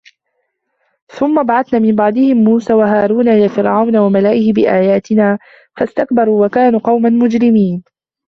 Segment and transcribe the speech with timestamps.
[1.07, 5.39] ثُمَّ بَعَثْنَا مِنْ بَعْدِهِمْ مُوسَى وَهَارُونَ إِلَى فِرْعَوْنَ وَمَلَئِهِ بِآيَاتِنَا
[5.77, 7.83] فَاسْتَكْبَرُوا وَكَانُوا قَوْمًا مُجْرِمِينَ